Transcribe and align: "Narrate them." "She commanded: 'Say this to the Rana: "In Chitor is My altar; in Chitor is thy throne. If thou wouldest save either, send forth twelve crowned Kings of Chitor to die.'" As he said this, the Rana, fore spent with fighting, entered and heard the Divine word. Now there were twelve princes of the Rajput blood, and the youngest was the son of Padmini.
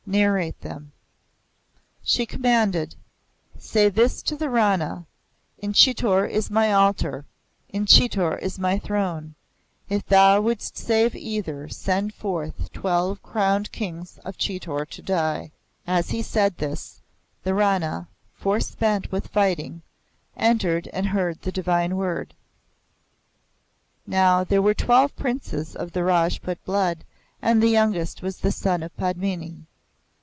"Narrate 0.07 0.59
them." 0.59 0.91
"She 2.03 2.25
commanded: 2.25 2.95
'Say 3.57 3.87
this 3.87 4.21
to 4.23 4.35
the 4.35 4.49
Rana: 4.49 5.05
"In 5.59 5.71
Chitor 5.71 6.25
is 6.25 6.51
My 6.51 6.73
altar; 6.73 7.23
in 7.69 7.85
Chitor 7.85 8.35
is 8.41 8.57
thy 8.57 8.77
throne. 8.77 9.35
If 9.87 10.05
thou 10.05 10.41
wouldest 10.41 10.75
save 10.77 11.15
either, 11.15 11.69
send 11.69 12.13
forth 12.13 12.73
twelve 12.73 13.23
crowned 13.23 13.71
Kings 13.71 14.17
of 14.25 14.37
Chitor 14.37 14.85
to 14.89 15.01
die.'" 15.01 15.51
As 15.87 16.09
he 16.09 16.21
said 16.21 16.57
this, 16.57 17.01
the 17.43 17.53
Rana, 17.53 18.09
fore 18.33 18.59
spent 18.59 19.13
with 19.13 19.27
fighting, 19.29 19.81
entered 20.35 20.89
and 20.91 21.05
heard 21.05 21.41
the 21.43 21.53
Divine 21.53 21.95
word. 21.95 22.33
Now 24.05 24.43
there 24.43 24.63
were 24.63 24.73
twelve 24.73 25.15
princes 25.15 25.73
of 25.73 25.93
the 25.93 26.03
Rajput 26.03 26.61
blood, 26.65 27.05
and 27.41 27.63
the 27.63 27.69
youngest 27.69 28.21
was 28.21 28.39
the 28.39 28.51
son 28.51 28.83
of 28.83 28.93
Padmini. 28.97 29.67